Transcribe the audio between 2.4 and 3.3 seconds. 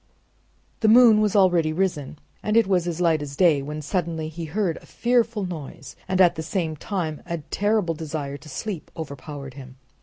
and it was as light